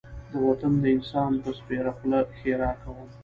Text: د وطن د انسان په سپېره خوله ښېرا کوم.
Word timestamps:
د 0.31 0.33
وطن 0.47 0.73
د 0.79 0.83
انسان 0.95 1.31
په 1.43 1.49
سپېره 1.59 1.91
خوله 1.97 2.19
ښېرا 2.37 2.71
کوم. 2.81 3.07